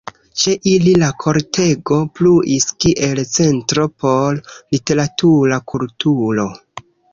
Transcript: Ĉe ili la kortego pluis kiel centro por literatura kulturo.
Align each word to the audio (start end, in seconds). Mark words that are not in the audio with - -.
Ĉe 0.43 0.53
ili 0.69 0.93
la 1.01 1.09
kortego 1.23 1.97
pluis 2.21 2.65
kiel 2.85 3.23
centro 3.35 3.87
por 4.05 4.41
literatura 4.57 5.63
kulturo. 5.75 6.51